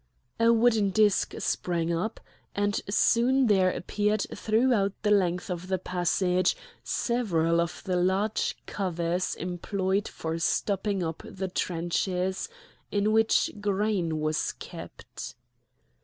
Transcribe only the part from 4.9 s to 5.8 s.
the length of the